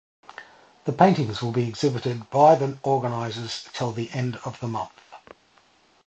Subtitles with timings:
[0.85, 4.99] The paintings will be exhibited by the organizers till the end of the month.